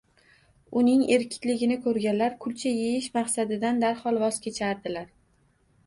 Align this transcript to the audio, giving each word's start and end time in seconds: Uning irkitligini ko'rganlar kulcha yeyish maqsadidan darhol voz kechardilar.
Uning 0.79 1.03
irkitligini 1.15 1.77
ko'rganlar 1.85 2.35
kulcha 2.47 2.73
yeyish 2.81 3.13
maqsadidan 3.21 3.87
darhol 3.87 4.23
voz 4.27 4.45
kechardilar. 4.49 5.11